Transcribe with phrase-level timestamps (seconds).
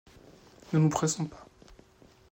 [0.73, 1.45] Ne nous pressons pas.